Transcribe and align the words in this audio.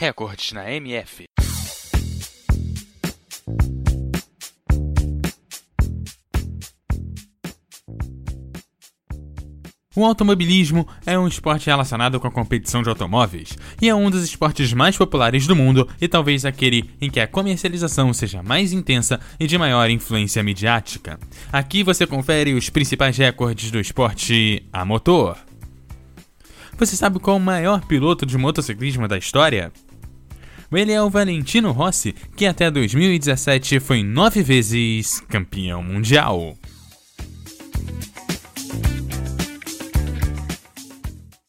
Recordes 0.00 0.52
na 0.52 0.70
MF. 0.70 1.24
O 9.96 10.04
automobilismo 10.04 10.86
é 11.04 11.18
um 11.18 11.26
esporte 11.26 11.66
relacionado 11.66 12.20
com 12.20 12.28
a 12.28 12.30
competição 12.30 12.80
de 12.80 12.88
automóveis 12.88 13.58
e 13.82 13.88
é 13.88 13.94
um 13.96 14.08
dos 14.08 14.22
esportes 14.22 14.72
mais 14.72 14.96
populares 14.96 15.48
do 15.48 15.56
mundo 15.56 15.88
e 16.00 16.06
talvez 16.06 16.44
aquele 16.44 16.88
em 17.00 17.10
que 17.10 17.18
a 17.18 17.26
comercialização 17.26 18.14
seja 18.14 18.40
mais 18.40 18.72
intensa 18.72 19.18
e 19.40 19.48
de 19.48 19.58
maior 19.58 19.90
influência 19.90 20.44
midiática. 20.44 21.18
Aqui 21.52 21.82
você 21.82 22.06
confere 22.06 22.54
os 22.54 22.70
principais 22.70 23.18
recordes 23.18 23.72
do 23.72 23.80
esporte 23.80 24.64
a 24.72 24.84
motor. 24.84 25.36
Você 26.78 26.94
sabe 26.94 27.18
qual 27.18 27.36
o 27.36 27.40
maior 27.40 27.84
piloto 27.84 28.24
de 28.24 28.38
motociclismo 28.38 29.08
da 29.08 29.18
história? 29.18 29.72
Ele 30.70 30.92
é 30.92 31.02
o 31.02 31.08
Valentino 31.08 31.72
Rossi, 31.72 32.14
que 32.36 32.44
até 32.44 32.70
2017 32.70 33.80
foi 33.80 34.02
nove 34.02 34.42
vezes 34.42 35.20
campeão 35.28 35.82
mundial. 35.82 36.56